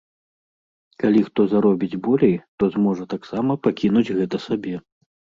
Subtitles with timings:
[1.01, 4.73] Калі хто заробіць болей, то зможа таксама пакінуць гэта сабе.